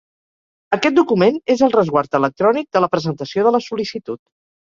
Aquest 0.77 0.95
document 0.99 1.35
és 1.55 1.61
el 1.67 1.73
resguard 1.75 2.17
electrònic 2.21 2.67
de 2.77 2.83
la 2.85 2.91
presentació 2.95 3.47
de 3.49 3.51
la 3.57 3.63
sol·licitud. 3.69 4.21